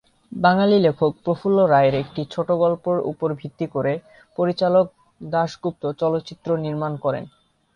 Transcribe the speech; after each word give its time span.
বাঙালি 0.31 0.77
লেখক 0.79 1.11
প্রফুল্ল 1.23 1.59
রায়ের 1.65 1.95
একটি 2.03 2.21
ছোটগল্পের 2.31 2.99
উপর 3.11 3.29
ভিত্তি 3.41 3.65
করে, 3.75 3.93
পরিচালক 4.37 4.85
দাশগুপ্ত 5.21 5.83
চলচ্চিত্রটি 6.01 6.63
নির্মাণ 6.65 6.93
করেন। 6.97 7.23